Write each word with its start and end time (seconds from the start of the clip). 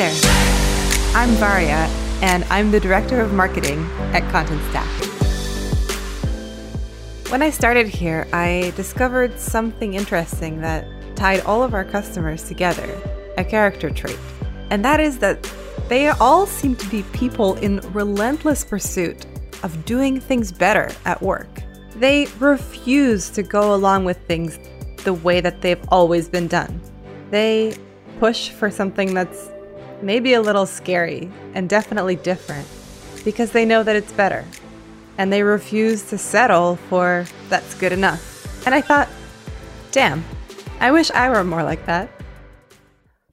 there. 0.00 1.12
I'm 1.14 1.28
Varia, 1.32 1.86
and 2.22 2.44
I'm 2.44 2.70
the 2.70 2.80
Director 2.80 3.20
of 3.20 3.34
Marketing 3.34 3.84
at 4.14 4.22
Content 4.32 4.62
Stack. 4.70 4.88
When 7.30 7.42
I 7.42 7.50
started 7.50 7.86
here, 7.86 8.26
I 8.32 8.72
discovered 8.76 9.38
something 9.38 9.92
interesting 9.92 10.62
that 10.62 10.86
tied 11.16 11.40
all 11.40 11.62
of 11.62 11.74
our 11.74 11.84
customers 11.84 12.44
together 12.44 12.98
a 13.36 13.44
character 13.44 13.90
trait. 13.90 14.18
And 14.70 14.82
that 14.86 15.00
is 15.00 15.18
that 15.18 15.46
they 15.90 16.08
all 16.08 16.46
seem 16.46 16.76
to 16.76 16.88
be 16.88 17.02
people 17.12 17.56
in 17.56 17.80
relentless 17.92 18.64
pursuit 18.64 19.26
of 19.62 19.84
doing 19.84 20.18
things 20.18 20.50
better 20.50 20.90
at 21.04 21.20
work. 21.20 21.60
They 21.96 22.26
refuse 22.38 23.28
to 23.30 23.42
go 23.42 23.74
along 23.74 24.06
with 24.06 24.16
things 24.26 24.58
the 25.04 25.12
way 25.12 25.42
that 25.42 25.60
they've 25.60 25.84
always 25.88 26.26
been 26.26 26.48
done. 26.48 26.80
They 27.30 27.76
push 28.18 28.48
for 28.48 28.70
something 28.70 29.12
that's 29.12 29.49
maybe 30.02 30.34
a 30.34 30.40
little 30.40 30.66
scary 30.66 31.30
and 31.54 31.68
definitely 31.68 32.16
different 32.16 32.66
because 33.24 33.52
they 33.52 33.64
know 33.64 33.82
that 33.82 33.96
it's 33.96 34.12
better. 34.12 34.44
And 35.18 35.32
they 35.32 35.42
refuse 35.42 36.08
to 36.10 36.18
settle 36.18 36.76
for 36.88 37.26
that's 37.48 37.74
good 37.74 37.92
enough. 37.92 38.66
And 38.66 38.74
I 38.74 38.80
thought, 38.80 39.08
damn, 39.90 40.24
I 40.80 40.90
wish 40.92 41.10
I 41.10 41.28
were 41.28 41.44
more 41.44 41.62
like 41.62 41.84
that. 41.86 42.10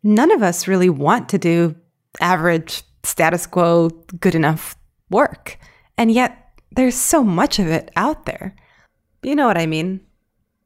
None 0.03 0.31
of 0.31 0.41
us 0.41 0.67
really 0.67 0.89
want 0.89 1.29
to 1.29 1.37
do 1.37 1.75
average, 2.19 2.83
status 3.03 3.45
quo, 3.45 3.89
good 4.19 4.35
enough 4.35 4.75
work. 5.09 5.57
And 5.97 6.11
yet, 6.11 6.43
there's 6.71 6.95
so 6.95 7.23
much 7.23 7.59
of 7.59 7.67
it 7.67 7.89
out 7.95 8.25
there. 8.25 8.55
You 9.23 9.35
know 9.35 9.47
what 9.47 9.57
I 9.57 9.65
mean? 9.65 10.01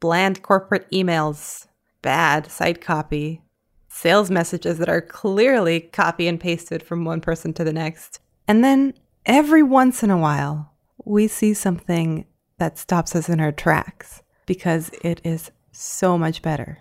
Bland 0.00 0.42
corporate 0.42 0.90
emails, 0.90 1.66
bad 2.02 2.50
site 2.50 2.80
copy, 2.80 3.40
sales 3.92 4.30
messages 4.30 4.78
that 4.78 4.88
are 4.88 5.02
clearly 5.02 5.78
copy 5.78 6.26
and 6.26 6.40
pasted 6.40 6.82
from 6.82 7.04
one 7.04 7.20
person 7.20 7.52
to 7.52 7.62
the 7.62 7.72
next. 7.72 8.20
And 8.48 8.64
then 8.64 8.94
every 9.26 9.62
once 9.62 10.02
in 10.02 10.10
a 10.10 10.18
while, 10.18 10.72
we 11.04 11.28
see 11.28 11.52
something 11.52 12.24
that 12.58 12.78
stops 12.78 13.14
us 13.14 13.28
in 13.28 13.38
our 13.38 13.52
tracks 13.52 14.22
because 14.46 14.90
it 15.02 15.20
is 15.22 15.50
so 15.72 16.16
much 16.16 16.42
better. 16.42 16.78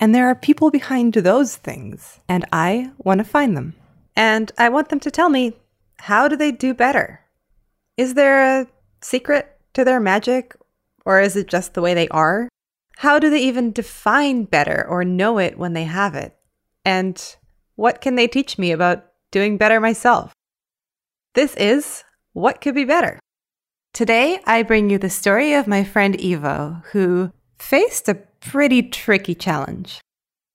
And 0.00 0.14
there 0.14 0.26
are 0.26 0.34
people 0.34 0.70
behind 0.70 1.14
those 1.14 1.56
things, 1.56 2.20
and 2.28 2.44
I 2.52 2.90
want 2.98 3.18
to 3.18 3.24
find 3.24 3.56
them. 3.56 3.74
And 4.16 4.50
I 4.58 4.70
want 4.70 4.88
them 4.88 5.00
to 5.00 5.10
tell 5.10 5.28
me 5.28 5.56
how 6.00 6.26
do 6.26 6.36
they 6.36 6.50
do 6.50 6.74
better? 6.74 7.20
Is 7.96 8.14
there 8.14 8.62
a 8.62 8.66
secret 9.02 9.56
to 9.74 9.84
their 9.84 10.00
magic, 10.00 10.56
or 11.04 11.20
is 11.20 11.36
it 11.36 11.46
just 11.46 11.74
the 11.74 11.82
way 11.82 11.94
they 11.94 12.08
are? 12.08 12.48
How 12.96 13.18
do 13.18 13.30
they 13.30 13.40
even 13.40 13.72
define 13.72 14.44
better 14.44 14.86
or 14.88 15.04
know 15.04 15.38
it 15.38 15.56
when 15.56 15.74
they 15.74 15.84
have 15.84 16.14
it? 16.14 16.36
And 16.84 17.36
what 17.76 18.00
can 18.00 18.14
they 18.14 18.26
teach 18.26 18.58
me 18.58 18.72
about 18.72 19.06
doing 19.30 19.56
better 19.56 19.80
myself? 19.80 20.32
This 21.34 21.54
is 21.56 22.04
What 22.32 22.60
Could 22.60 22.74
Be 22.74 22.84
Better. 22.84 23.18
Today, 23.92 24.40
I 24.46 24.62
bring 24.62 24.90
you 24.90 24.98
the 24.98 25.10
story 25.10 25.54
of 25.54 25.66
my 25.66 25.84
friend 25.84 26.20
Ivo, 26.20 26.82
who 26.92 27.32
faced 27.58 28.08
a 28.08 28.14
pretty 28.14 28.82
tricky 28.82 29.34
challenge. 29.34 30.00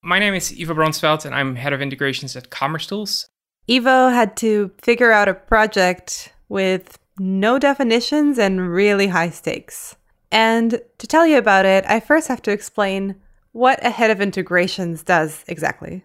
My 0.02 0.20
name 0.20 0.34
is 0.34 0.56
Ivo 0.59 0.73
Bronsveld, 0.73 1.26
and 1.26 1.36
I'm 1.36 1.56
head 1.56 1.73
of 1.73 1.81
integrations 1.81 2.36
at 2.36 2.50
Commerce 2.50 2.88
Tools. 2.88 3.28
Ivo 3.70 4.09
had 4.09 4.38
to 4.38 4.72
figure 4.81 5.12
out 5.12 5.28
a 5.28 5.34
project 5.34 6.34
with 6.50 6.98
no 7.18 7.58
definitions 7.58 8.38
and 8.38 8.70
really 8.70 9.08
high 9.08 9.30
stakes. 9.30 9.96
And 10.31 10.81
to 10.98 11.08
tell 11.08 11.26
you 11.26 11.38
about 11.38 11.66
it, 11.66 11.86
I 11.88 12.00
first 12.00 12.28
have 12.28 12.42
to 12.44 12.52
explain 12.52 13.16
what 13.52 13.84
a 13.86 13.90
head 13.90 14.12
of 14.12 14.22
integrations 14.22 15.02
does 15.02 15.44
exactly. 15.48 16.03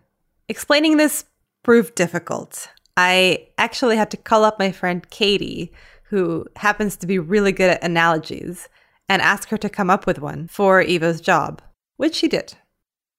Explaining 0.50 0.96
this 0.96 1.26
proved 1.62 1.94
difficult. 1.94 2.70
I 2.96 3.46
actually 3.56 3.96
had 3.96 4.10
to 4.10 4.16
call 4.16 4.42
up 4.42 4.58
my 4.58 4.72
friend 4.72 5.08
Katie, 5.08 5.72
who 6.08 6.44
happens 6.56 6.96
to 6.96 7.06
be 7.06 7.20
really 7.20 7.52
good 7.52 7.70
at 7.70 7.84
analogies, 7.84 8.68
and 9.08 9.22
ask 9.22 9.48
her 9.50 9.58
to 9.58 9.68
come 9.68 9.90
up 9.90 10.06
with 10.06 10.18
one 10.18 10.48
for 10.48 10.82
Ivo's 10.82 11.20
job, 11.20 11.62
which 11.98 12.16
she 12.16 12.26
did. 12.26 12.54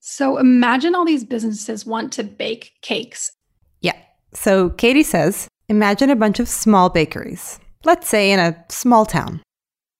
So 0.01 0.39
imagine 0.39 0.93
all 0.93 1.05
these 1.05 1.23
businesses 1.23 1.85
want 1.85 2.11
to 2.13 2.25
bake 2.25 2.73
cakes. 2.81 3.31
Yeah. 3.79 3.95
So 4.33 4.69
Katie 4.71 5.01
says 5.01 5.47
imagine 5.69 6.09
a 6.09 6.17
bunch 6.17 6.41
of 6.41 6.49
small 6.49 6.89
bakeries, 6.89 7.61
let's 7.85 8.09
say 8.09 8.33
in 8.33 8.41
a 8.41 8.61
small 8.67 9.05
town. 9.05 9.41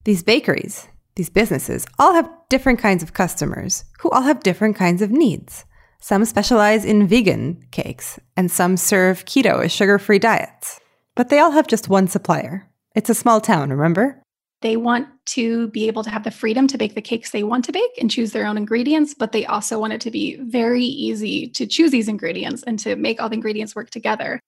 These 0.03 0.21
bakeries, 0.21 0.89
these 1.15 1.29
businesses, 1.29 1.87
all 1.97 2.13
have 2.13 2.29
different 2.49 2.79
kinds 2.79 3.01
of 3.01 3.13
customers 3.13 3.85
who 4.01 4.09
all 4.09 4.23
have 4.23 4.43
different 4.43 4.75
kinds 4.75 5.01
of 5.01 5.11
needs. 5.11 5.63
Some 6.03 6.25
specialize 6.25 6.83
in 6.83 7.07
vegan 7.07 7.63
cakes, 7.69 8.19
and 8.35 8.49
some 8.49 8.75
serve 8.75 9.23
keto 9.25 9.63
or 9.63 9.69
sugar 9.69 9.99
free 9.99 10.17
diets. 10.17 10.79
But 11.15 11.29
they 11.29 11.37
all 11.37 11.51
have 11.51 11.67
just 11.67 11.89
one 11.89 12.07
supplier. 12.07 12.67
It's 12.95 13.11
a 13.11 13.13
small 13.13 13.39
town, 13.39 13.69
remember? 13.69 14.21
They 14.61 14.77
want 14.77 15.07
to 15.27 15.67
be 15.67 15.87
able 15.87 16.03
to 16.03 16.09
have 16.09 16.23
the 16.23 16.31
freedom 16.31 16.67
to 16.67 16.77
bake 16.77 16.95
the 16.95 17.03
cakes 17.03 17.29
they 17.29 17.43
want 17.43 17.65
to 17.65 17.71
bake 17.71 17.91
and 17.99 18.09
choose 18.09 18.31
their 18.31 18.47
own 18.47 18.57
ingredients, 18.57 19.13
but 19.13 19.31
they 19.31 19.45
also 19.45 19.79
want 19.79 19.93
it 19.93 20.01
to 20.01 20.11
be 20.11 20.37
very 20.41 20.83
easy 20.83 21.47
to 21.49 21.67
choose 21.67 21.91
these 21.91 22.07
ingredients 22.07 22.63
and 22.63 22.79
to 22.79 22.95
make 22.95 23.21
all 23.21 23.29
the 23.29 23.35
ingredients 23.35 23.75
work 23.75 23.91
together. 23.91 24.39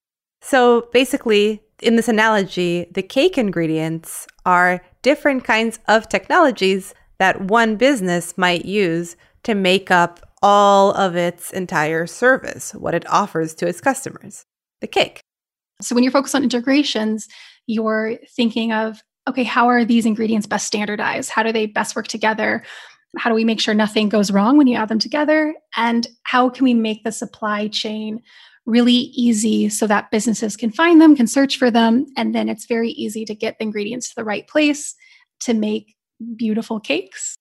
So 0.41 0.89
basically, 0.91 1.61
in 1.83 1.97
this 1.97 2.07
analogy, 2.07 2.87
the 2.91 3.03
cake 3.03 3.37
ingredients 3.37 4.27
are 4.45 4.83
different 5.03 5.43
kinds 5.43 5.79
of 5.87 6.09
technologies 6.09 6.95
that 7.19 7.41
one 7.41 7.75
business 7.75 8.37
might 8.39 8.65
use 8.65 9.15
to 9.43 9.53
make 9.53 9.91
up 9.91 10.32
all 10.43 10.91
of 10.91 11.15
its 11.15 11.51
entire 11.51 12.05
service, 12.05 12.73
what 12.73 12.93
it 12.93 13.09
offers 13.09 13.55
to 13.55 13.67
its 13.67 13.81
customers, 13.81 14.45
the 14.81 14.87
cake. 14.87 15.21
So 15.81 15.95
when 15.95 16.03
you're 16.03 16.11
focused 16.11 16.35
on 16.35 16.43
integrations, 16.43 17.27
you're 17.65 18.17
thinking 18.35 18.71
of 18.71 19.01
okay, 19.27 19.43
how 19.43 19.67
are 19.67 19.85
these 19.85 20.05
ingredients 20.05 20.45
best 20.45 20.67
standardized? 20.67 21.29
How 21.29 21.43
do 21.43 21.53
they 21.53 21.65
best 21.65 21.95
work 21.95 22.09
together? 22.09 22.61
How 23.17 23.29
do 23.29 23.35
we 23.35 23.45
make 23.45 23.61
sure 23.61 23.73
nothing 23.73 24.09
goes 24.09 24.31
wrong 24.31 24.57
when 24.57 24.67
you 24.67 24.75
add 24.75 24.89
them 24.89 24.99
together? 24.99 25.55
And 25.77 26.05
how 26.23 26.49
can 26.49 26.65
we 26.65 26.73
make 26.73 27.05
the 27.05 27.11
supply 27.13 27.69
chain 27.69 28.21
really 28.65 28.91
easy 28.91 29.69
so 29.69 29.87
that 29.87 30.11
businesses 30.11 30.57
can 30.57 30.71
find 30.71 30.99
them, 30.99 31.15
can 31.15 31.27
search 31.27 31.57
for 31.57 31.71
them, 31.71 32.05
and 32.17 32.35
then 32.35 32.49
it's 32.49 32.65
very 32.65 32.89
easy 32.89 33.23
to 33.25 33.33
get 33.33 33.57
the 33.57 33.63
ingredients 33.63 34.09
to 34.09 34.15
the 34.15 34.25
right 34.25 34.45
place 34.47 34.93
to 35.41 35.53
make 35.53 35.95
beautiful 36.35 36.81
cakes? 36.81 37.37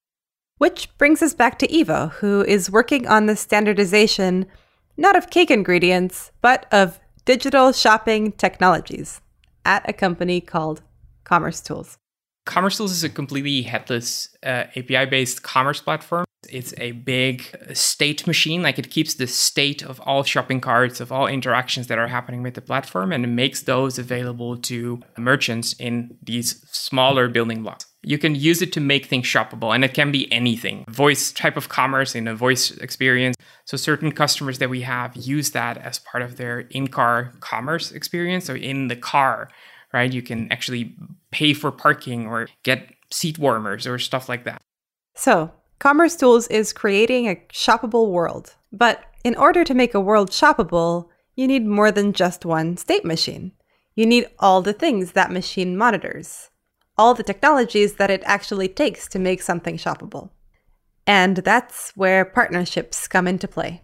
Which 0.63 0.97
brings 0.97 1.23
us 1.23 1.35
back 1.35 1.59
to 1.59 1.77
Ivo, 1.77 2.07
who 2.21 2.45
is 2.45 2.71
working 2.71 3.09
on 3.09 3.27
the 3.27 3.35
standardization 3.35 4.47
not 4.97 5.17
of 5.17 5.29
cake 5.29 5.51
ingredients, 5.51 6.31
but 6.41 6.67
of 6.71 7.01
digital 7.25 7.73
shopping 7.73 8.31
technologies 8.31 9.21
at 9.65 9.83
a 9.89 9.93
company 9.93 10.41
called 10.41 10.83
Commerce 11.25 11.61
Tools? 11.61 11.99
Commerce 12.47 12.77
Tools 12.77 12.93
is 12.93 13.03
a 13.03 13.09
completely 13.09 13.63
headless 13.63 14.29
uh, 14.45 14.67
API 14.77 15.07
based 15.07 15.43
commerce 15.43 15.81
platform. 15.81 16.25
It's 16.53 16.75
a 16.77 16.93
big 16.93 17.57
state 17.73 18.27
machine, 18.27 18.63
like 18.63 18.79
it 18.79 18.91
keeps 18.91 19.15
the 19.15 19.27
state 19.27 19.83
of 19.83 20.01
all 20.01 20.23
shopping 20.23 20.61
carts, 20.61 21.01
of 21.01 21.11
all 21.11 21.27
interactions 21.27 21.87
that 21.87 21.99
are 21.99 22.09
happening 22.09 22.43
with 22.43 22.55
the 22.55 22.61
platform, 22.61 23.11
and 23.11 23.25
it 23.25 23.29
makes 23.29 23.63
those 23.63 23.99
available 23.99 24.59
to 24.59 25.01
merchants 25.17 25.73
in 25.79 26.19
these 26.23 26.63
smaller 26.71 27.29
building 27.29 27.63
blocks. 27.63 27.87
You 28.03 28.19
can 28.19 28.35
use 28.35 28.61
it 28.61 28.73
to 28.75 28.81
make 28.81 29.07
things 29.07 29.27
shoppable, 29.27 29.75
and 29.75 29.85
it 29.85 29.95
can 29.95 30.13
be 30.13 30.31
anything 30.31 30.85
voice 30.89 31.33
type 31.33 31.57
of 31.57 31.69
commerce 31.69 32.15
in 32.15 32.29
a 32.29 32.35
voice 32.35 32.71
experience. 32.73 33.37
So, 33.65 33.77
certain 33.77 34.13
customers 34.13 34.59
that 34.59 34.69
we 34.69 34.83
have 34.83 35.17
use 35.17 35.53
that 35.53 35.79
as 35.79 36.01
part 36.01 36.23
of 36.23 36.37
their 36.37 36.61
in 36.61 36.89
car 36.89 37.33
commerce 37.41 37.93
experience. 37.93 38.45
So, 38.45 38.55
in 38.55 38.89
the 38.89 38.97
car, 38.97 39.49
right? 39.93 40.13
You 40.13 40.21
can 40.21 40.51
actually 40.53 40.97
pay 41.31 41.55
for 41.55 41.71
parking 41.71 42.27
or 42.27 42.49
get 42.63 42.93
seat 43.11 43.39
warmers 43.39 43.87
or 43.87 43.99
stuff 43.99 44.29
like 44.29 44.45
that. 44.45 44.61
So, 45.15 45.53
Commerce 45.83 46.15
Tools 46.15 46.47
is 46.47 46.73
creating 46.73 47.27
a 47.27 47.35
shoppable 47.53 48.13
world. 48.13 48.55
But 48.71 49.03
in 49.25 49.35
order 49.35 49.65
to 49.65 49.75
make 49.75 49.95
a 49.95 50.01
world 50.01 50.31
shoppable, 50.31 51.09
you 51.35 51.49
need 51.49 51.67
more 51.67 51.91
than 51.91 52.13
just 52.13 52.45
one 52.45 52.77
state 52.77 53.05
machine. 53.05 53.51
You 53.97 54.07
need 54.07 54.29
all 54.39 54.63
the 54.63 54.73
things 54.73 55.11
that 55.15 55.33
machine 55.33 55.77
monitors, 55.77 56.51
all 56.97 57.15
the 57.15 57.25
technologies 57.25 57.95
that 57.95 58.13
it 58.13 58.23
actually 58.25 58.69
takes 58.69 59.09
to 59.09 59.19
make 59.19 59.43
something 59.43 59.77
shoppable. 59.77 60.31
And 61.05 61.39
that's 61.39 61.91
where 61.97 62.25
partnerships 62.25 63.09
come 63.09 63.27
into 63.27 63.49
play. 63.49 63.83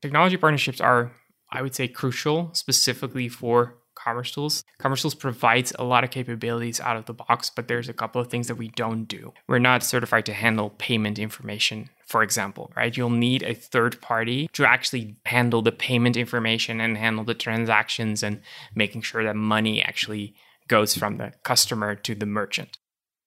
Technology 0.00 0.36
partnerships 0.36 0.80
are, 0.80 1.12
I 1.52 1.62
would 1.62 1.76
say, 1.76 1.86
crucial 1.86 2.50
specifically 2.52 3.28
for 3.28 3.78
Commerce 4.02 4.32
Tools. 4.32 4.64
Commerce 4.78 5.02
Tools 5.02 5.14
provides 5.14 5.72
a 5.78 5.84
lot 5.84 6.02
of 6.04 6.10
capabilities 6.10 6.80
out 6.80 6.96
of 6.96 7.06
the 7.06 7.14
box, 7.14 7.50
but 7.54 7.68
there's 7.68 7.88
a 7.88 7.92
couple 7.92 8.20
of 8.20 8.28
things 8.28 8.48
that 8.48 8.56
we 8.56 8.68
don't 8.68 9.04
do. 9.04 9.32
We're 9.46 9.58
not 9.58 9.82
certified 9.82 10.26
to 10.26 10.32
handle 10.32 10.70
payment 10.70 11.18
information, 11.18 11.90
for 12.06 12.22
example, 12.22 12.72
right? 12.76 12.96
You'll 12.96 13.10
need 13.10 13.42
a 13.42 13.54
third 13.54 14.00
party 14.00 14.48
to 14.54 14.64
actually 14.66 15.16
handle 15.26 15.62
the 15.62 15.72
payment 15.72 16.16
information 16.16 16.80
and 16.80 16.96
handle 16.96 17.24
the 17.24 17.34
transactions 17.34 18.22
and 18.22 18.40
making 18.74 19.02
sure 19.02 19.22
that 19.24 19.36
money 19.36 19.82
actually 19.82 20.34
goes 20.68 20.94
from 20.96 21.18
the 21.18 21.32
customer 21.44 21.94
to 21.94 22.14
the 22.14 22.26
merchant. 22.26 22.78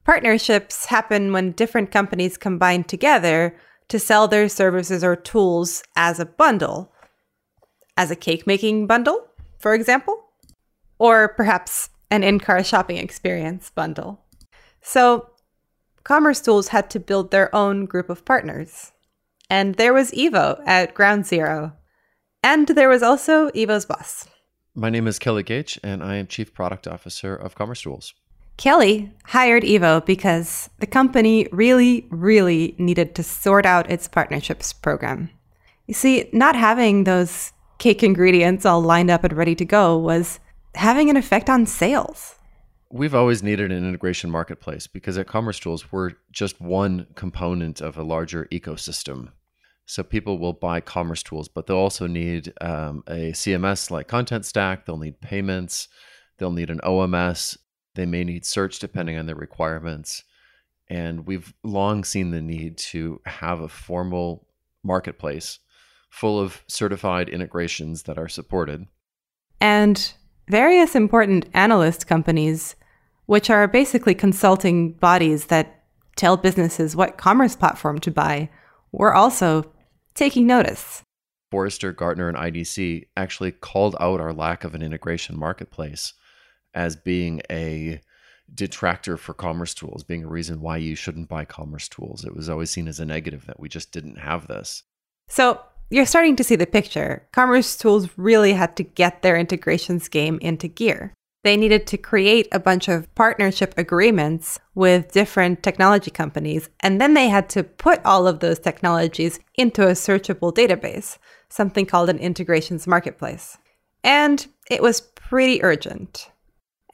Partnerships 0.03 0.85
happen 0.85 1.31
when 1.31 1.51
different 1.51 1.91
companies 1.91 2.37
combine 2.37 2.83
together 2.83 3.55
to 3.87 3.99
sell 3.99 4.27
their 4.27 4.49
services 4.49 5.03
or 5.03 5.15
tools 5.15 5.83
as 5.95 6.19
a 6.19 6.25
bundle. 6.25 6.91
as 7.97 8.11
a 8.11 8.15
cake 8.15 8.45
making 8.45 8.87
bundle, 8.87 9.25
for 9.57 9.73
example, 9.73 10.24
or 10.99 11.29
perhaps 11.29 11.89
an 12.09 12.23
in 12.23 12.39
car 12.39 12.63
shopping 12.63 12.97
experience 12.97 13.69
bundle. 13.69 14.23
So, 14.81 15.29
Commerce 16.03 16.39
Tools 16.39 16.67
had 16.67 16.89
to 16.91 16.99
build 16.99 17.31
their 17.31 17.53
own 17.55 17.85
group 17.85 18.09
of 18.09 18.25
partners. 18.25 18.91
And 19.49 19.75
there 19.75 19.93
was 19.93 20.13
Ivo 20.13 20.61
at 20.65 20.93
Ground 20.93 21.25
Zero. 21.25 21.73
And 22.43 22.67
there 22.67 22.89
was 22.89 23.01
also 23.01 23.49
Ivo's 23.55 23.85
boss. 23.85 24.27
My 24.75 24.89
name 24.89 25.07
is 25.07 25.17
Kelly 25.17 25.43
Goetsch, 25.43 25.79
and 25.83 26.03
I 26.03 26.17
am 26.17 26.27
Chief 26.27 26.53
Product 26.53 26.87
Officer 26.87 27.35
of 27.35 27.55
Commerce 27.55 27.81
Tools. 27.81 28.13
Kelly 28.57 29.11
hired 29.25 29.65
Ivo 29.65 30.01
because 30.01 30.69
the 30.79 30.87
company 30.87 31.47
really, 31.51 32.07
really 32.09 32.75
needed 32.77 33.15
to 33.15 33.23
sort 33.23 33.65
out 33.65 33.89
its 33.89 34.07
partnerships 34.07 34.73
program. 34.73 35.29
You 35.87 35.93
see, 35.93 36.29
not 36.31 36.55
having 36.55 37.03
those 37.03 37.51
cake 37.77 38.03
ingredients 38.03 38.65
all 38.65 38.81
lined 38.81 39.11
up 39.11 39.23
and 39.23 39.33
ready 39.33 39.55
to 39.55 39.65
go 39.65 39.97
was 39.97 40.39
having 40.75 41.09
an 41.09 41.17
effect 41.17 41.49
on 41.49 41.65
sales. 41.65 42.35
We've 42.91 43.15
always 43.15 43.43
needed 43.43 43.71
an 43.71 43.87
integration 43.87 44.29
marketplace 44.29 44.87
because 44.87 45.17
at 45.17 45.27
Commerce 45.27 45.59
Tools, 45.59 45.91
we're 45.91 46.11
just 46.31 46.61
one 46.61 47.07
component 47.15 47.81
of 47.81 47.97
a 47.97 48.03
larger 48.03 48.47
ecosystem. 48.51 49.29
So 49.85 50.03
people 50.03 50.39
will 50.39 50.53
buy 50.53 50.81
Commerce 50.81 51.21
Tools, 51.21 51.47
but 51.47 51.67
they'll 51.67 51.77
also 51.77 52.07
need 52.07 52.53
um, 52.61 53.03
a 53.07 53.31
CMS 53.31 53.91
like 53.91 54.07
Content 54.07 54.45
Stack. 54.45 54.85
They'll 54.85 54.97
need 54.97 55.21
payments. 55.21 55.87
They'll 56.37 56.51
need 56.51 56.69
an 56.69 56.79
OMS. 56.83 57.57
They 57.95 58.05
may 58.05 58.23
need 58.23 58.45
search 58.45 58.79
depending 58.79 59.17
on 59.17 59.25
their 59.25 59.35
requirements. 59.35 60.23
And 60.87 61.25
we've 61.25 61.53
long 61.63 62.03
seen 62.03 62.31
the 62.31 62.41
need 62.41 62.77
to 62.77 63.21
have 63.25 63.61
a 63.61 63.67
formal 63.67 64.47
marketplace 64.83 65.59
full 66.09 66.39
of 66.39 66.63
certified 66.67 67.27
integrations 67.27 68.03
that 68.03 68.17
are 68.17 68.29
supported. 68.29 68.85
And 69.59 70.13
various 70.47 70.95
important 70.95 71.47
analyst 71.53 72.07
companies, 72.07 72.75
which 73.25 73.49
are 73.49 73.67
basically 73.67 74.15
consulting 74.15 74.93
bodies 74.93 75.45
that 75.45 75.83
tell 76.15 76.37
businesses 76.37 76.95
what 76.95 77.17
commerce 77.17 77.55
platform 77.55 77.99
to 77.99 78.11
buy, 78.11 78.49
were 78.91 79.13
also 79.13 79.71
taking 80.13 80.47
notice. 80.47 81.03
Forrester, 81.51 81.91
Gartner, 81.91 82.29
and 82.29 82.37
IDC 82.37 83.07
actually 83.15 83.51
called 83.51 83.95
out 83.99 84.19
our 84.19 84.33
lack 84.33 84.63
of 84.63 84.75
an 84.75 84.81
integration 84.81 85.37
marketplace 85.37 86.13
as 86.73 86.95
being 86.95 87.41
a 87.49 88.01
detractor 88.53 89.17
for 89.17 89.33
commerce 89.33 89.73
tools, 89.73 90.03
being 90.03 90.23
a 90.23 90.29
reason 90.29 90.61
why 90.61 90.77
you 90.77 90.95
shouldn't 90.95 91.29
buy 91.29 91.45
commerce 91.45 91.87
tools. 91.87 92.25
It 92.25 92.35
was 92.35 92.49
always 92.49 92.69
seen 92.69 92.87
as 92.87 92.99
a 92.99 93.05
negative 93.05 93.45
that 93.47 93.59
we 93.59 93.69
just 93.69 93.91
didn't 93.91 94.17
have 94.17 94.47
this. 94.47 94.83
So 95.27 95.59
you're 95.89 96.05
starting 96.05 96.35
to 96.37 96.43
see 96.43 96.55
the 96.55 96.65
picture. 96.65 97.27
Commerce 97.31 97.77
Tools 97.77 98.09
really 98.17 98.53
had 98.53 98.75
to 98.77 98.83
get 98.83 99.21
their 99.21 99.37
integrations 99.37 100.07
game 100.07 100.39
into 100.41 100.67
gear. 100.67 101.13
They 101.43 101.57
needed 101.57 101.85
to 101.87 101.97
create 101.97 102.47
a 102.51 102.59
bunch 102.59 102.87
of 102.87 103.13
partnership 103.13 103.75
agreements 103.77 104.59
with 104.73 105.11
different 105.11 105.61
technology 105.61 106.09
companies, 106.09 106.69
and 106.79 106.99
then 106.99 107.13
they 107.13 107.29
had 107.29 107.49
to 107.49 107.63
put 107.63 108.03
all 108.03 108.27
of 108.27 108.39
those 108.39 108.57
technologies 108.57 109.39
into 109.53 109.83
a 109.83 109.91
searchable 109.91 110.51
database, 110.51 111.19
something 111.49 111.85
called 111.85 112.09
an 112.09 112.17
integrations 112.17 112.87
marketplace. 112.87 113.59
And 114.03 114.47
it 114.71 114.81
was 114.81 115.01
pretty 115.01 115.63
urgent. 115.63 116.31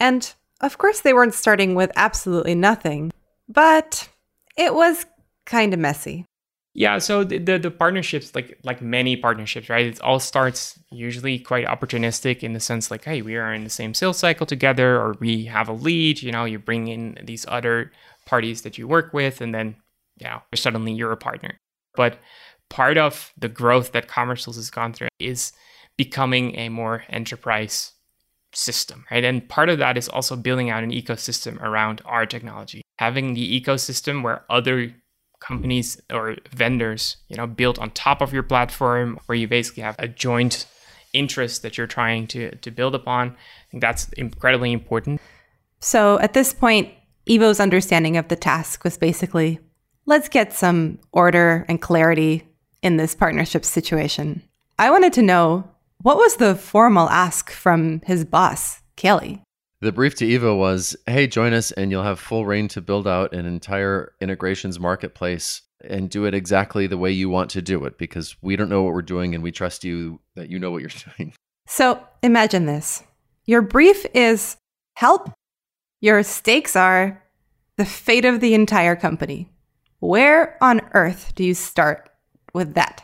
And 0.02 0.34
of 0.60 0.78
course, 0.78 1.00
they 1.00 1.14
weren't 1.14 1.34
starting 1.34 1.74
with 1.74 1.92
absolutely 1.96 2.56
nothing, 2.56 3.14
but 3.48 4.10
it 4.58 4.76
was 4.76 5.06
kind 5.46 5.74
of 5.74 5.80
messy. 5.80 6.26
Yeah, 6.74 7.00
so 7.00 7.26
the, 7.26 7.38
the, 7.38 7.60
the 7.60 7.72
partnerships, 7.72 8.34
like 8.34 8.58
like 8.64 8.82
many 8.82 9.18
partnerships, 9.18 9.70
right? 9.70 9.88
It 9.88 10.02
all 10.02 10.20
starts 10.20 10.80
usually 10.90 11.38
quite 11.38 11.68
opportunistic 11.68 12.44
in 12.44 12.54
the 12.54 12.62
sense 12.62 12.90
like, 12.90 13.04
hey, 13.04 13.22
we 13.22 13.36
are 13.36 13.54
in 13.54 13.66
the 13.66 13.70
same 13.70 13.94
sales 13.94 14.18
cycle 14.18 14.46
together, 14.46 14.96
or 14.96 15.16
we 15.20 15.46
have 15.46 15.68
a 15.68 15.74
lead. 15.74 16.22
You 16.22 16.32
know, 16.32 16.46
you 16.46 16.60
bring 16.60 16.88
in 16.88 17.18
these 17.24 17.46
other 17.50 17.92
parties 18.26 18.62
that 18.62 18.78
you 18.78 18.88
work 18.88 19.14
with, 19.14 19.42
and 19.42 19.54
then 19.54 19.76
yeah, 20.18 20.42
suddenly 20.56 20.94
you're 20.94 21.12
a 21.12 21.18
partner. 21.18 21.58
But 21.96 22.20
part 22.70 22.98
of 22.98 23.34
the 23.38 23.50
growth 23.50 23.92
that 23.92 24.08
Commerce 24.08 24.46
Tools 24.46 24.56
has 24.56 24.70
gone 24.70 24.94
through 24.94 25.10
is 25.20 25.52
becoming 25.98 26.56
a 26.56 26.70
more 26.70 27.04
enterprise 27.10 27.92
system, 28.54 29.04
right? 29.12 29.26
And 29.26 29.48
part 29.48 29.68
of 29.70 29.80
that 29.80 29.98
is 29.98 30.08
also 30.08 30.38
building 30.38 30.70
out 30.70 30.84
an 30.84 30.92
ecosystem 30.92 31.62
around 31.62 32.02
our 32.06 32.26
technology, 32.26 32.82
having 32.98 33.34
the 33.34 33.62
ecosystem 33.62 34.24
where 34.24 34.46
other 34.50 34.94
companies 35.42 36.02
or 36.12 36.38
vendors, 36.52 37.18
you 37.28 37.36
know, 37.36 37.46
built 37.46 37.78
on 37.78 37.92
top 37.92 38.22
of 38.22 38.32
your 38.32 38.44
platform 38.44 39.20
where 39.26 39.36
you 39.36 39.48
basically 39.48 39.84
have 39.84 39.96
a 40.00 40.08
joint 40.08 40.66
interest 41.14 41.62
that 41.64 41.78
you're 41.78 41.88
trying 41.88 42.26
to 42.28 42.56
to 42.56 42.72
build 42.72 42.96
upon. 42.96 43.32
I 43.32 43.72
think 43.72 43.82
that's 43.82 44.08
incredibly 44.14 44.72
important. 44.72 45.20
So 45.80 46.20
at 46.20 46.34
this 46.34 46.54
point, 46.54 46.94
Ivo's 47.30 47.60
understanding 47.60 48.16
of 48.16 48.30
the 48.30 48.36
task 48.36 48.84
was 48.84 48.98
basically 48.98 49.60
let's 50.06 50.30
get 50.30 50.54
some 50.54 51.00
order 51.12 51.66
and 51.68 51.82
clarity 51.82 52.48
in 52.82 52.98
this 52.98 53.14
partnership 53.14 53.66
situation. 53.66 54.44
I 54.80 54.90
wanted 54.90 55.14
to 55.14 55.22
know 55.22 55.70
what 56.02 56.18
was 56.18 56.38
the 56.38 56.56
formal 56.56 57.10
ask 57.10 57.52
from 57.52 58.02
his 58.06 58.26
boss, 58.26 58.82
Kelly? 58.96 59.44
The 59.82 59.92
brief 59.92 60.14
to 60.16 60.36
Ivo 60.36 60.56
was, 60.56 60.96
"Hey, 61.08 61.26
join 61.26 61.54
us, 61.54 61.72
and 61.72 61.90
you'll 61.90 62.04
have 62.04 62.20
full 62.20 62.46
reign 62.46 62.68
to 62.70 62.82
build 62.82 63.08
out 63.08 63.34
an 63.34 63.48
entire 63.48 64.14
integrations 64.22 64.80
marketplace 64.80 65.64
and 65.84 66.08
do 66.08 66.26
it 66.26 66.36
exactly 66.36 66.86
the 66.86 67.00
way 67.00 67.12
you 67.12 67.30
want 67.30 67.50
to 67.52 67.64
do 67.64 67.84
it, 67.86 67.98
because 67.98 68.36
we 68.44 68.56
don't 68.56 68.70
know 68.70 68.84
what 68.84 68.94
we're 68.94 69.02
doing, 69.02 69.34
and 69.34 69.44
we 69.44 69.52
trust 69.52 69.84
you 69.84 70.20
that 70.36 70.50
you 70.50 70.60
know 70.60 70.70
what 70.70 70.82
you're 70.82 70.90
doing." 71.18 71.34
So 71.68 72.06
imagine 72.22 72.68
this: 72.68 73.02
your 73.46 73.64
brief 73.64 74.06
is 74.14 74.58
help. 74.98 75.32
Your 76.00 76.22
stakes 76.22 76.76
are 76.76 77.24
the 77.78 77.86
fate 77.86 78.26
of 78.26 78.40
the 78.40 78.54
entire 78.54 78.96
company. 78.96 79.50
Where 79.98 80.64
on 80.64 80.82
earth 80.94 81.34
do 81.34 81.44
you 81.44 81.56
start 81.56 82.12
with 82.54 82.76
that? 82.76 83.04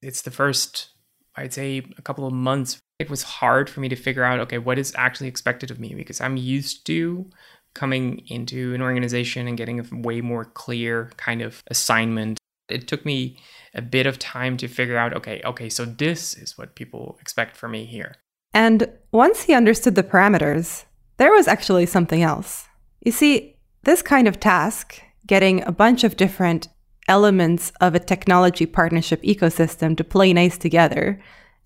It's 0.00 0.22
the 0.22 0.30
first, 0.30 0.90
I'd 1.36 1.52
say, 1.52 1.82
a 1.96 2.02
couple 2.02 2.26
of 2.26 2.32
months 2.32 2.78
it 2.98 3.10
was 3.10 3.24
hard 3.24 3.68
for 3.68 3.80
me 3.80 3.88
to 3.88 3.96
figure 3.96 4.22
out 4.22 4.38
okay 4.40 4.58
what 4.58 4.78
is 4.78 4.92
actually 4.96 5.28
expected 5.28 5.70
of 5.70 5.80
me? 5.80 5.94
Because 5.94 6.20
i'm 6.20 6.36
used 6.36 6.86
to 6.86 7.28
coming 7.74 8.22
into 8.28 8.74
an 8.74 8.82
organization 8.82 9.48
and 9.48 9.56
getting 9.56 9.80
a 9.80 9.84
way 9.90 10.20
more 10.20 10.44
clear 10.44 11.10
kind 11.16 11.40
of 11.40 11.62
assignment. 11.68 12.38
It 12.68 12.86
took 12.86 13.04
me 13.06 13.38
a 13.74 13.80
bit 13.82 14.06
of 14.06 14.18
time 14.18 14.56
to 14.58 14.68
figure 14.68 14.96
out 14.96 15.14
okay 15.14 15.42
okay 15.44 15.68
so 15.68 15.84
this 15.84 16.34
is 16.34 16.56
what 16.56 16.74
people 16.74 17.18
expect 17.20 17.56
from 17.56 17.72
me 17.72 17.84
here. 17.84 18.14
And 18.54 18.88
once 19.10 19.44
he 19.44 19.54
understood 19.54 19.94
the 19.94 20.02
parameters 20.02 20.84
there 21.16 21.32
was 21.32 21.48
actually 21.48 21.86
something 21.86 22.22
else. 22.22 22.66
You 23.00 23.12
see 23.12 23.56
this 23.84 24.02
kind 24.02 24.28
of 24.28 24.40
task 24.40 25.00
getting 25.26 25.62
a 25.64 25.72
bunch 25.72 26.04
of 26.04 26.16
different 26.16 26.68
elements 27.08 27.72
of 27.80 27.94
a 27.94 28.00
technology 28.00 28.66
partnership 28.66 29.22
ecosystem 29.22 29.96
to 29.96 30.04
play 30.04 30.32
nice 30.32 30.56
together 30.56 31.20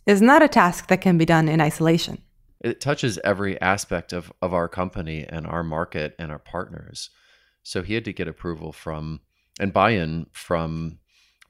is 0.07 0.23
not 0.23 0.43
a 0.43 0.49
task 0.49 0.89
that 0.89 1.01
can 1.01 1.19
be 1.19 1.25
done 1.25 1.49
in 1.49 1.61
isolation. 1.61 2.19
It 2.61 2.81
touches 2.81 3.19
every 3.23 3.61
aspect 3.61 4.13
of, 4.13 4.33
of 4.41 4.55
our 4.55 4.69
company 4.69 5.27
and 5.29 5.47
our 5.47 5.63
market 5.63 6.15
and 6.19 6.33
our 6.33 6.39
partners. 6.39 7.11
So 7.63 7.83
he 7.83 7.95
had 7.95 8.05
to 8.07 8.13
get 8.13 8.29
approval 8.29 8.73
from 8.73 9.21
and 9.59 9.73
buy 9.73 9.91
in 9.91 10.27
from 10.33 10.99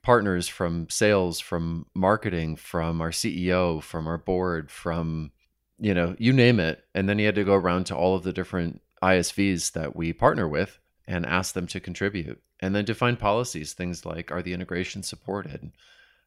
partners, 0.03 0.47
from 0.47 0.89
sales, 0.89 1.41
from 1.41 1.87
marketing, 1.95 2.57
from 2.57 3.01
our 3.01 3.11
CEO, 3.11 3.83
from 3.83 4.07
our 4.07 4.19
board, 4.19 4.71
from, 4.71 5.33
you 5.79 5.93
know, 5.93 6.15
you 6.19 6.33
name 6.33 6.61
it. 6.61 6.85
And 6.95 7.09
then 7.09 7.19
he 7.19 7.25
had 7.25 7.35
to 7.35 7.45
go 7.45 7.55
around 7.55 7.87
to 7.87 7.97
all 7.97 8.15
of 8.15 8.23
the 8.23 8.33
different 8.33 8.81
ISVs 9.03 9.73
that 9.73 9.97
we 9.97 10.13
partner 10.13 10.49
with 10.49 10.79
and 11.07 11.25
ask 11.27 11.55
them 11.55 11.67
to 11.69 11.81
contribute. 11.81 12.41
And 12.61 12.75
then 12.75 12.85
define 12.85 13.17
policies, 13.17 13.75
things 13.75 14.07
like 14.07 14.31
are 14.31 14.43
the 14.43 14.53
integrations 14.53 15.09
supported? 15.09 15.73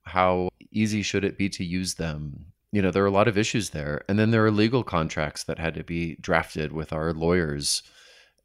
how 0.09 0.49
easy 0.71 1.01
should 1.01 1.23
it 1.23 1.37
be 1.37 1.49
to 1.49 1.63
use 1.63 1.95
them? 1.95 2.45
You 2.71 2.81
know 2.81 2.91
there 2.91 3.03
are 3.03 3.07
a 3.07 3.11
lot 3.11 3.27
of 3.27 3.37
issues 3.37 3.71
there. 3.71 4.03
And 4.07 4.19
then 4.19 4.31
there 4.31 4.45
are 4.45 4.51
legal 4.51 4.83
contracts 4.83 5.43
that 5.45 5.59
had 5.59 5.73
to 5.75 5.83
be 5.83 6.15
drafted 6.21 6.71
with 6.71 6.93
our 6.93 7.13
lawyers 7.13 7.81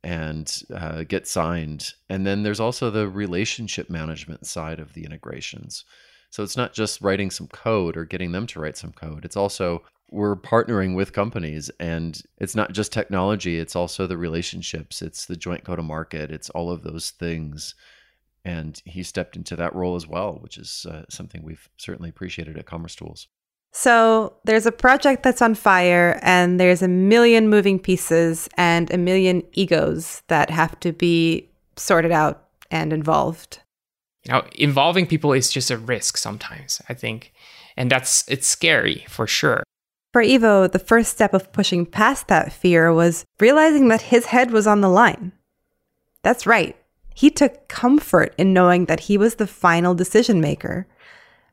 and 0.03 0.63
uh, 0.75 1.05
get 1.05 1.27
signed. 1.27 1.93
And 2.09 2.27
then 2.27 2.43
there's 2.43 2.61
also 2.61 2.91
the 2.91 3.09
relationship 3.09 3.91
management 3.91 4.47
side 4.47 4.81
of 4.81 4.93
the 4.93 5.05
integrations. 5.05 5.85
So 6.31 6.43
it's 6.43 6.57
not 6.57 6.75
just 6.75 7.01
writing 7.01 7.31
some 7.31 7.49
code 7.49 7.97
or 7.97 8.05
getting 8.05 8.33
them 8.33 8.47
to 8.49 8.61
write 8.61 8.77
some 8.77 8.93
code. 8.93 9.25
It's 9.25 9.37
also 9.37 9.83
we're 10.15 10.37
partnering 10.37 10.95
with 10.95 11.13
companies 11.13 11.71
and 11.81 12.23
it's 12.39 12.55
not 12.55 12.73
just 12.73 12.93
technology 12.93 13.59
it's 13.59 13.77
also 13.77 14.07
the 14.07 14.17
relationships 14.17 15.03
it's 15.03 15.27
the 15.27 15.37
joint 15.37 15.65
go 15.65 15.77
to 15.77 15.83
market 15.83 16.31
it's 16.31 16.51
all 16.51 16.71
of 16.71 16.83
those 16.83 17.11
things 17.11 17.75
and 18.45 18.81
he 18.85 19.03
stepped 19.03 19.37
into 19.37 19.57
that 19.57 19.75
role 19.75 19.97
as 19.97 20.07
well, 20.07 20.39
which 20.43 20.59
is 20.59 20.87
uh, 20.91 21.05
something 21.09 21.43
we've 21.43 21.69
certainly 21.79 22.11
appreciated 22.11 22.59
at 22.59 22.67
Commerce 22.67 22.95
Tools. 22.95 23.27
So 23.73 24.35
there's 24.45 24.67
a 24.67 24.73
project 24.73 25.23
that's 25.23 25.43
on 25.43 25.55
fire, 25.55 26.21
and 26.23 26.61
there's 26.61 26.83
a 26.83 26.89
million 26.89 27.49
moving 27.49 27.79
pieces 27.79 28.49
and 28.57 28.93
a 28.93 28.99
million 28.99 29.43
egos 29.53 30.23
that 30.29 30.51
have 30.51 30.79
to 30.81 30.93
be 30.93 31.49
sorted 31.77 32.13
out 32.13 32.45
and 32.71 32.93
involved. 32.93 33.61
you 34.25 34.33
know, 34.33 34.45
involving 34.55 35.07
people 35.07 35.33
is 35.33 35.51
just 35.51 35.71
a 35.71 35.79
risk 35.79 36.17
sometimes, 36.17 36.81
I 36.89 36.95
think. 36.95 37.33
And 37.77 37.91
that's, 37.91 38.29
it's 38.29 38.47
scary 38.47 39.05
for 39.09 39.27
sure. 39.27 39.65
For 40.15 40.23
Ivo, 40.23 40.69
the 40.69 40.79
first 40.79 41.11
step 41.11 41.35
of 41.35 41.53
pushing 41.53 41.85
past 41.85 42.29
that 42.29 42.53
fear 42.53 42.93
was 42.93 43.27
realizing 43.41 43.89
that 43.89 44.01
his 44.01 44.27
head 44.27 44.53
was 44.53 44.65
on 44.65 44.81
the 44.81 44.89
line. 44.89 45.33
That's 46.23 46.47
right. 46.47 46.77
He 47.17 47.31
took 47.31 47.67
comfort 47.67 48.33
in 48.39 48.53
knowing 48.53 48.85
that 48.85 49.01
he 49.01 49.19
was 49.19 49.35
the 49.35 49.49
final 49.49 49.93
decision 49.93 50.41
maker. 50.41 50.87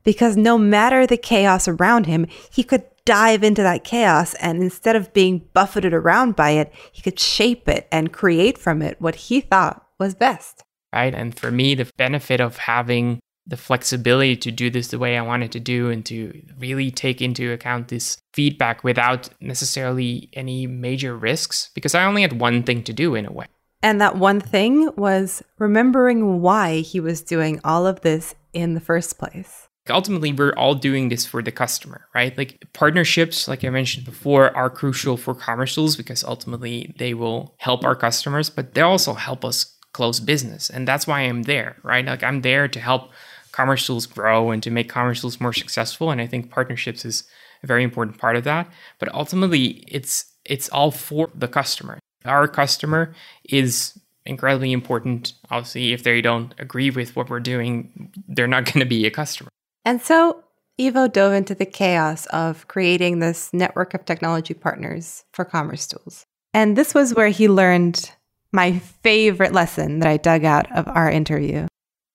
Because 0.04 0.38
no 0.38 0.60
matter 0.60 1.08
the 1.08 1.18
chaos 1.18 1.68
around 1.68 2.06
him, 2.06 2.28
he 2.52 2.64
could 2.64 2.84
dive 3.04 3.44
into 3.44 3.64
that 3.64 3.84
chaos 3.84 4.36
and 4.36 4.62
instead 4.62 4.96
of 4.96 5.12
being 5.12 5.50
buffeted 5.54 5.92
around 5.92 6.36
by 6.36 6.52
it, 6.52 6.72
he 6.92 7.02
could 7.02 7.20
shape 7.20 7.68
it 7.68 7.88
and 7.92 8.14
create 8.14 8.60
from 8.60 8.84
it 8.84 9.02
what 9.02 9.16
he 9.16 9.42
thought 9.42 9.88
was 9.98 10.14
best 10.14 10.64
right? 10.94 11.14
And 11.14 11.38
for 11.38 11.52
me, 11.52 11.76
the 11.76 11.90
benefit 11.98 12.42
of 12.42 12.58
having 12.58 13.20
the 13.48 13.58
flexibility 13.58 14.36
to 14.38 14.52
do 14.52 14.70
this 14.70 14.90
the 14.90 15.00
way 15.00 15.18
I 15.18 15.22
wanted 15.22 15.52
to 15.54 15.60
do 15.60 15.90
and 15.90 16.06
to 16.06 16.42
really 16.60 16.92
take 16.92 17.22
into 17.22 17.52
account 17.52 17.88
this 17.88 18.22
feedback 18.34 18.84
without 18.84 19.30
necessarily 19.40 20.30
any 20.34 20.68
major 20.68 21.18
risks, 21.18 21.70
because 21.74 21.96
I 21.96 22.06
only 22.06 22.22
had 22.22 22.40
one 22.40 22.64
thing 22.64 22.84
to 22.84 22.94
do 22.94 23.16
in 23.16 23.26
a 23.26 23.32
way. 23.32 23.48
And 23.84 24.00
that 24.00 24.16
one 24.16 24.40
thing 24.40 24.92
was 24.96 25.42
remembering 25.58 26.42
why 26.42 26.82
he 26.82 27.00
was 27.00 27.22
doing 27.22 27.60
all 27.64 27.88
of 27.88 28.02
this 28.02 28.36
in 28.54 28.76
the 28.76 28.80
first 28.80 29.18
place. 29.18 29.68
Ultimately, 29.90 30.32
we're 30.32 30.54
all 30.54 30.76
doing 30.76 31.10
this 31.10 31.26
for 31.26 31.42
the 31.42 31.52
customer, 31.52 32.06
right? 32.14 32.38
Like 32.38 32.64
partnerships, 32.74 33.48
like 33.48 33.66
I 33.66 33.70
mentioned 33.70 34.06
before, 34.06 34.56
are 34.56 34.70
crucial 34.70 35.18
for 35.18 35.34
commerce 35.34 35.74
tools 35.74 35.96
because 35.96 36.24
ultimately 36.24 36.94
they 37.00 37.16
will 37.16 37.56
help 37.58 37.84
our 37.84 37.96
customers, 37.96 38.52
but 38.52 38.76
they 38.76 38.82
also 38.82 39.16
help 39.16 39.44
us 39.44 39.76
close 39.94 40.20
business. 40.20 40.70
And 40.70 40.88
that's 40.88 41.08
why 41.08 41.22
I'm 41.22 41.44
there, 41.44 41.78
right? 41.84 42.06
Like 42.06 42.24
I'm 42.24 42.42
there 42.42 42.68
to 42.68 42.80
help 42.80 43.10
commerce 43.52 43.86
tools 43.86 44.06
grow 44.06 44.52
and 44.52 44.62
to 44.64 44.72
make 44.72 44.90
commerce 44.90 45.22
tools 45.22 45.42
more 45.42 45.54
successful. 45.54 46.12
And 46.12 46.22
I 46.22 46.28
think 46.28 46.50
partnerships 46.50 47.06
is 47.06 47.24
a 47.64 47.68
very 47.68 47.84
important 47.84 48.18
part 48.18 48.36
of 48.36 48.44
that. 48.46 48.68
But 49.00 49.14
ultimately 49.14 49.84
it's 49.88 50.26
it's 50.46 50.70
all 50.70 50.92
for 50.92 51.30
the 51.36 51.48
customer. 51.48 52.00
Our 52.26 52.48
customer 52.48 53.14
is 53.46 54.00
incredibly 54.26 54.72
important. 54.72 55.34
Obviously, 55.50 55.94
if 55.94 56.04
they 56.04 56.22
don't 56.22 56.54
agree 56.58 56.90
with 56.90 57.16
what 57.16 57.30
we're 57.30 57.40
doing, 57.40 58.12
they're 58.28 58.48
not 58.48 58.66
going 58.72 58.80
to 58.80 58.86
be 58.86 59.06
a 59.06 59.12
customer. 59.12 59.50
And 59.86 60.02
so 60.02 60.44
Ivo 60.80 61.08
dove 61.08 61.34
into 61.34 61.56
the 61.56 61.66
chaos 61.66 62.26
of 62.28 62.68
creating 62.68 63.20
this 63.20 63.54
network 63.54 63.94
of 63.94 64.06
technology 64.06 64.54
partners 64.54 65.26
for 65.34 65.46
commerce 65.46 65.88
tools. 65.88 66.26
And 66.54 66.78
this 66.78 66.94
was 66.94 67.14
where 67.14 67.30
he 67.30 67.48
learned 67.48 68.12
my 68.52 68.80
favorite 68.80 69.54
lesson 69.54 70.00
that 70.00 70.10
I 70.10 70.18
dug 70.18 70.44
out 70.44 70.72
of 70.72 70.88
our 70.88 71.10
interview. 71.10 71.68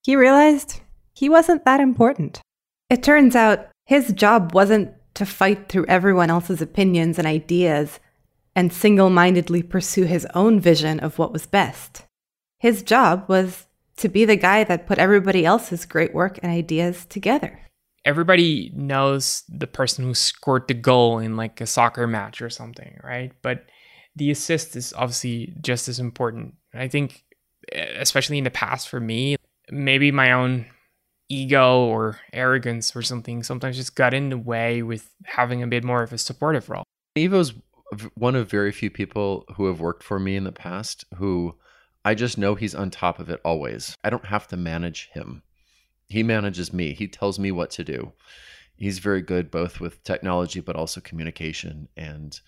He 0.03 0.17
realized 0.17 0.81
he 1.17 1.29
wasn't 1.29 1.65
that 1.65 1.81
important. 1.81 2.41
It 2.91 3.03
turns 3.03 3.35
out 3.35 3.69
his 3.87 4.13
job 4.13 4.53
wasn't 4.53 4.93
to 5.15 5.25
fight 5.25 5.69
through 5.69 5.87
everyone 5.87 6.31
else's 6.31 6.61
opinions 6.61 7.19
and 7.19 7.27
ideas 7.27 7.99
and 8.55 8.73
single 8.73 9.11
mindedly 9.11 9.63
pursue 9.63 10.05
his 10.05 10.27
own 10.35 10.61
vision 10.61 11.01
of 11.01 11.19
what 11.19 11.33
was 11.33 11.47
best. 11.47 12.05
His 12.59 12.83
job 12.83 13.25
was 13.29 13.67
to 13.97 14.09
be 14.09 14.25
the 14.25 14.37
guy 14.37 14.65
that 14.65 14.87
put 14.87 14.99
everybody 14.99 15.45
else's 15.45 15.87
great 15.87 16.15
work 16.15 16.39
and 16.43 16.53
ideas 16.53 17.07
together. 17.07 17.61
Everybody 18.05 18.71
knows 18.75 19.43
the 19.49 19.67
person 19.67 20.05
who 20.05 20.15
scored 20.15 20.69
the 20.69 20.75
goal 20.75 21.19
in 21.19 21.37
like 21.37 21.61
a 21.61 21.67
soccer 21.67 22.07
match 22.07 22.41
or 22.41 22.51
something, 22.51 22.99
right? 23.03 23.33
But 23.43 23.67
the 24.15 24.31
assist 24.31 24.77
is 24.77 24.93
obviously 24.97 25.55
just 25.61 25.89
as 25.89 25.99
important. 25.99 26.55
I 26.75 26.89
think, 26.89 27.25
especially 27.73 28.39
in 28.39 28.45
the 28.45 28.51
past 28.51 28.89
for 28.89 29.01
me, 29.01 29.37
maybe 29.71 30.13
my 30.13 30.33
own 30.33 30.67
ego 31.29 31.85
or 31.85 32.21
arrogance 32.33 32.95
or 32.95 33.03
something 33.03 33.43
sometimes 33.43 33.77
just 33.77 33.97
got 33.97 34.15
in 34.15 34.31
the 34.31 34.39
way 34.39 34.83
with 34.83 35.11
having 35.25 35.63
a 35.63 35.67
bit 35.67 35.85
more 35.85 36.03
of 36.03 36.13
a 36.13 36.19
supportive 36.19 36.69
role. 36.69 36.85
Ivo's 37.17 37.55
one 38.15 38.35
of 38.35 38.51
very 38.51 38.73
few 38.73 38.91
people 38.91 39.45
who 39.55 39.67
have 39.67 39.81
worked 39.81 40.03
for 40.03 40.19
me 40.19 40.37
in 40.37 40.45
the 40.45 40.53
past 40.53 41.05
who 41.17 41.55
I 42.05 42.15
just 42.15 42.39
know 42.39 42.55
he's 42.55 42.75
on 42.75 42.91
top 42.91 43.19
of 43.19 43.31
it 43.31 43.41
always. 43.45 43.97
I 44.05 44.11
don't 44.11 44.27
have 44.27 44.47
to 44.49 44.57
manage 44.57 45.09
him. 45.13 45.43
He 46.09 46.23
manages 46.23 46.73
me. 46.73 46.95
He 46.95 47.09
tells 47.09 47.39
me 47.39 47.51
what 47.51 47.71
to 47.73 47.85
do. 47.85 48.13
He's 48.77 48.99
very 48.99 49.23
good 49.23 49.51
both 49.51 49.81
with 49.81 50.05
technology 50.05 50.61
but 50.61 50.77
also 50.77 51.01
communication 51.01 51.89
and 51.97 52.39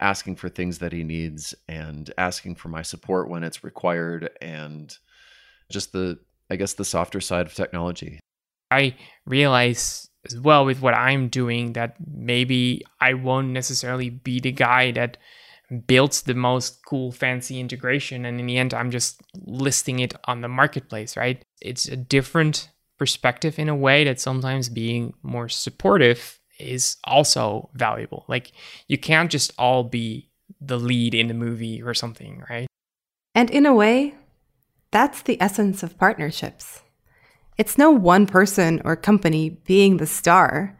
asking 0.00 0.36
for 0.36 0.48
things 0.48 0.78
that 0.78 0.92
he 0.92 1.02
needs 1.02 1.54
and 1.68 2.12
asking 2.16 2.54
for 2.54 2.68
my 2.68 2.82
support 2.82 3.28
when 3.28 3.42
it's 3.42 3.64
required 3.64 4.30
and 4.40 4.96
just 5.70 5.92
the 5.92 6.18
I 6.50 6.56
guess 6.56 6.74
the 6.74 6.84
softer 6.84 7.20
side 7.20 7.46
of 7.46 7.54
technology. 7.54 8.20
I 8.70 8.96
realize 9.26 10.08
as 10.26 10.38
well 10.38 10.64
with 10.64 10.80
what 10.80 10.94
I'm 10.94 11.28
doing 11.28 11.72
that 11.74 11.96
maybe 12.06 12.82
I 13.00 13.14
won't 13.14 13.48
necessarily 13.48 14.10
be 14.10 14.40
the 14.40 14.52
guy 14.52 14.90
that 14.92 15.16
builds 15.86 16.22
the 16.22 16.34
most 16.34 16.84
cool 16.86 17.12
fancy 17.12 17.60
integration 17.60 18.24
and 18.24 18.40
in 18.40 18.46
the 18.46 18.58
end 18.58 18.74
I'm 18.74 18.90
just 18.90 19.20
listing 19.34 20.00
it 20.00 20.14
on 20.24 20.40
the 20.40 20.48
marketplace, 20.48 21.16
right? 21.16 21.42
It's 21.60 21.86
a 21.86 21.96
different 21.96 22.70
perspective 22.98 23.58
in 23.58 23.68
a 23.68 23.76
way 23.76 24.04
that 24.04 24.20
sometimes 24.20 24.68
being 24.68 25.14
more 25.22 25.48
supportive 25.48 26.40
is 26.58 26.96
also 27.04 27.70
valuable. 27.74 28.24
Like 28.28 28.52
you 28.88 28.98
can't 28.98 29.30
just 29.30 29.52
all 29.58 29.84
be 29.84 30.30
the 30.60 30.78
lead 30.78 31.14
in 31.14 31.28
the 31.28 31.34
movie 31.34 31.82
or 31.82 31.94
something, 31.94 32.44
right? 32.50 32.66
And 33.34 33.50
in 33.50 33.66
a 33.66 33.74
way, 33.74 34.14
that's 34.90 35.22
the 35.22 35.40
essence 35.40 35.82
of 35.82 35.98
partnerships. 35.98 36.82
It's 37.58 37.76
no 37.76 37.90
one 37.90 38.26
person 38.26 38.80
or 38.84 38.94
company 38.94 39.50
being 39.50 39.96
the 39.96 40.06
star, 40.06 40.78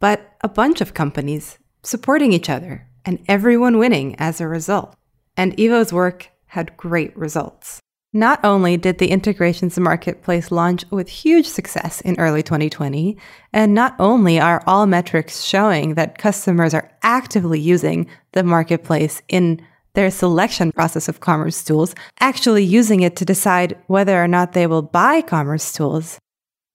but 0.00 0.34
a 0.40 0.48
bunch 0.48 0.80
of 0.80 0.92
companies 0.92 1.58
supporting 1.84 2.32
each 2.32 2.50
other 2.50 2.88
and 3.04 3.22
everyone 3.28 3.78
winning 3.78 4.16
as 4.18 4.40
a 4.40 4.48
result. 4.48 4.96
And 5.36 5.58
Ivo's 5.58 5.92
work 5.92 6.30
had 6.46 6.76
great 6.76 7.16
results. 7.16 7.80
Not 8.12 8.44
only 8.44 8.76
did 8.76 8.98
the 8.98 9.10
integrations 9.10 9.78
marketplace 9.78 10.50
launch 10.50 10.84
with 10.90 11.08
huge 11.08 11.46
success 11.46 12.00
in 12.00 12.18
early 12.18 12.42
2020, 12.42 13.16
and 13.52 13.72
not 13.72 13.94
only 14.00 14.40
are 14.40 14.64
all 14.66 14.86
metrics 14.86 15.44
showing 15.44 15.94
that 15.94 16.18
customers 16.18 16.74
are 16.74 16.90
actively 17.02 17.60
using 17.60 18.08
the 18.32 18.42
marketplace 18.42 19.22
in 19.28 19.64
their 19.96 20.10
selection 20.10 20.70
process 20.70 21.08
of 21.08 21.20
commerce 21.20 21.64
tools, 21.64 21.94
actually 22.20 22.62
using 22.62 23.00
it 23.00 23.16
to 23.16 23.24
decide 23.24 23.76
whether 23.88 24.22
or 24.22 24.28
not 24.28 24.52
they 24.52 24.66
will 24.66 24.82
buy 24.82 25.22
commerce 25.22 25.72
tools. 25.72 26.18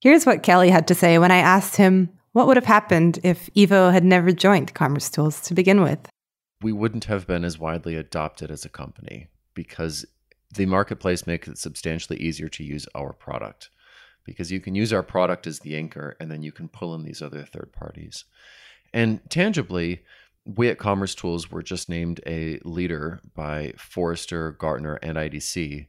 Here's 0.02 0.26
what 0.26 0.44
Kelly 0.44 0.72
had 0.72 0.88
to 0.88 0.96
say 0.96 1.20
when 1.20 1.32
I 1.32 1.38
asked 1.38 1.78
him 1.78 2.10
what 2.34 2.48
would 2.48 2.58
have 2.58 2.66
happened 2.66 3.20
if 3.24 3.50
Ivo 3.56 3.92
had 3.92 4.04
never 4.04 4.32
joined 4.32 4.74
commerce 4.74 5.10
tools 5.10 5.40
to 5.42 5.54
begin 5.54 5.82
with. 5.82 6.00
We 6.62 6.72
wouldn't 6.72 7.06
have 7.06 7.28
been 7.28 7.44
as 7.44 7.60
widely 7.60 7.96
adopted 7.96 8.50
as 8.50 8.66
a 8.66 8.70
company 8.70 9.28
because 9.54 10.06
the 10.56 10.66
marketplace 10.66 11.28
makes 11.28 11.48
it 11.48 11.58
substantially 11.58 12.20
easier 12.20 12.50
to 12.50 12.64
use 12.64 12.88
our 12.96 13.14
product 13.14 13.70
because 14.26 14.52
you 14.52 14.60
can 14.60 14.74
use 14.76 14.92
our 14.92 15.04
product 15.04 15.46
as 15.46 15.60
the 15.60 15.76
anchor 15.76 16.16
and 16.20 16.32
then 16.32 16.42
you 16.42 16.52
can 16.52 16.68
pull 16.68 16.96
in 16.96 17.04
these 17.04 17.22
other 17.22 17.44
third 17.44 17.72
parties. 17.72 18.26
And 18.94 19.20
tangibly, 19.30 20.02
we 20.46 20.70
at 20.70 20.80
Commerce 20.80 21.14
Tools 21.16 21.52
were 21.52 21.62
just 21.62 21.90
named 21.90 22.20
a 22.26 22.60
leader 22.64 23.22
by 23.36 23.74
Forrester, 23.78 24.52
Gartner, 24.52 24.96
and 24.96 25.18
IDC. 25.18 25.88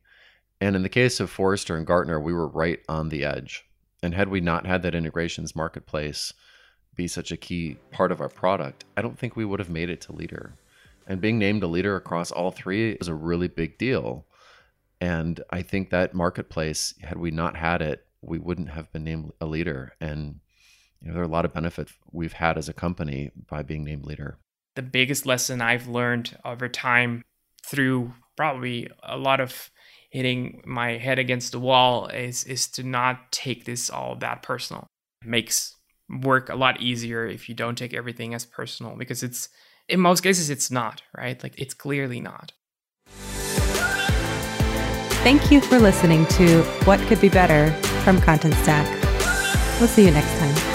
And 0.61 0.77
in 0.77 0.83
the 0.83 0.89
case 0.89 1.21
of 1.21 1.31
Forrester 1.31 1.77
and 1.77 1.87
Gartner, 1.87 2.21
we 2.21 2.33
were 2.33 2.49
right 2.49 2.81
on 2.89 3.09
the 3.09 3.25
edge. 3.25 3.65
And 4.03 4.15
had 4.15 4.29
we 4.29 4.41
not 4.41 4.67
had 4.67 4.83
that 4.83 4.95
integrations 4.95 5.57
marketplace 5.57 6.33
be 6.95 7.09
such 7.09 7.33
a 7.33 7.37
key 7.37 7.79
part 7.91 8.13
of 8.13 8.21
our 8.21 8.29
product, 8.29 8.85
I 8.97 9.03
don't 9.03 9.19
think 9.19 9.37
we 9.37 9.45
would 9.45 9.61
have 9.61 9.71
made 9.71 9.89
it 9.89 10.01
to 10.03 10.13
leader. 10.13 10.55
And 11.07 11.21
being 11.21 11.39
named 11.39 11.63
a 11.63 11.69
leader 11.69 11.97
across 11.97 12.31
all 12.31 12.51
three 12.51 12.93
is 12.93 13.09
a 13.09 13.15
really 13.15 13.49
big 13.49 13.79
deal. 13.79 14.27
And 15.01 15.43
I 15.51 15.63
think 15.63 15.91
that 15.91 16.15
marketplace, 16.15 16.95
had 17.01 17.19
we 17.19 17.31
not 17.31 17.57
had 17.57 17.83
it, 17.83 18.07
we 18.21 18.39
wouldn't 18.39 18.71
have 18.71 18.93
been 18.93 19.05
named 19.05 19.33
a 19.41 19.47
leader. 19.47 19.95
And 20.01 20.41
you 21.01 21.09
know, 21.09 21.15
there 21.15 21.23
are 21.23 21.27
a 21.27 21.29
lot 21.29 21.45
of 21.45 21.55
benefits 21.55 21.93
we've 22.13 22.35
had 22.35 22.57
as 22.57 22.69
a 22.69 22.73
company 22.73 23.33
by 23.49 23.63
being 23.63 23.83
named 23.83 24.05
leader. 24.05 24.39
The 24.75 24.83
biggest 24.83 25.26
lesson 25.26 25.61
I've 25.61 25.87
learned 25.87 26.37
over 26.45 26.69
time 26.69 27.23
through 27.64 28.12
probably 28.37 28.88
a 29.02 29.17
lot 29.17 29.41
of 29.41 29.71
hitting 30.11 30.62
my 30.67 30.99
head 30.99 31.19
against 31.19 31.52
the 31.52 31.59
wall 31.59 32.07
is 32.07 32.45
is 32.45 32.69
to 32.69 32.83
not 32.83 33.33
take 33.33 33.64
this 33.64 33.91
all 33.91 34.17
that 34.17 34.43
personal. 34.43 34.87
It 35.23 35.29
makes 35.29 35.76
work 36.09 36.49
a 36.49 36.55
lot 36.55 36.81
easier 36.81 37.26
if 37.26 37.49
you 37.49 37.55
don't 37.55 37.76
take 37.76 37.95
everything 37.95 38.35
as 38.35 38.45
personal 38.45 38.97
because 38.97 39.23
it's 39.23 39.49
in 39.88 40.00
most 40.00 40.23
cases 40.23 40.50
it's 40.50 40.71
not, 40.71 41.02
right? 41.17 41.43
Like 41.43 41.55
it's 41.59 41.75
clearly 41.75 42.21
not. 42.21 42.52
Thank 45.23 45.50
you 45.52 45.61
for 45.61 45.79
listening 45.79 46.26
to 46.26 46.62
What 46.85 46.99
Could 47.00 47.21
Be 47.21 47.29
Better 47.29 47.71
from 48.02 48.21
Content 48.21 48.55
Stack. 48.55 48.88
We'll 49.79 49.88
see 49.88 50.05
you 50.05 50.11
next 50.11 50.37
time. 50.38 50.72